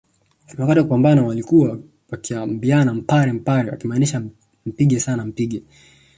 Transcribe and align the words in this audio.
Wakati 0.57 0.79
wa 0.79 0.83
kupambana 0.83 1.23
walikuwa 1.23 1.79
wakiambiana 2.11 2.93
mpare 2.93 3.31
mpare 3.33 3.71
wakimaanisha 3.71 4.23
mpige 4.65 4.99
sana 4.99 5.25
mpige 5.25 5.63